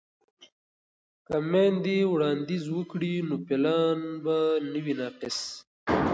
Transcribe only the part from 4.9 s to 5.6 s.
ناقص.